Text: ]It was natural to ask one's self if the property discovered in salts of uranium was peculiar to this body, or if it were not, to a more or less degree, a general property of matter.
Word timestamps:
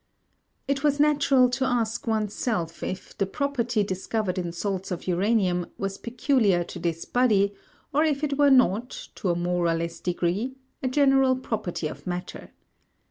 ]It 0.67 0.83
was 0.83 0.99
natural 0.99 1.47
to 1.51 1.63
ask 1.63 2.07
one's 2.07 2.33
self 2.33 2.81
if 2.81 3.15
the 3.15 3.27
property 3.27 3.83
discovered 3.83 4.39
in 4.39 4.51
salts 4.51 4.89
of 4.89 5.05
uranium 5.05 5.67
was 5.77 5.99
peculiar 5.99 6.63
to 6.63 6.79
this 6.79 7.05
body, 7.05 7.53
or 7.93 8.03
if 8.03 8.23
it 8.23 8.39
were 8.39 8.49
not, 8.49 9.09
to 9.13 9.29
a 9.29 9.35
more 9.35 9.67
or 9.67 9.75
less 9.75 9.99
degree, 9.99 10.55
a 10.81 10.87
general 10.87 11.35
property 11.35 11.85
of 11.85 12.07
matter. 12.07 12.49